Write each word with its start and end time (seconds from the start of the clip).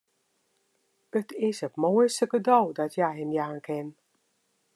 It 1.19 1.27
is 1.49 1.61
it 1.67 1.79
moaiste 1.81 2.25
kado 2.31 2.59
dat 2.77 2.93
hja 2.97 3.09
him 3.17 3.31
jaan 3.37 3.59
kin. 3.67 3.87